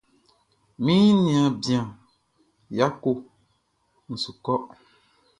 [0.83, 1.87] Mi niaan bian
[2.77, 3.11] Yako
[4.09, 4.53] n su kɔ.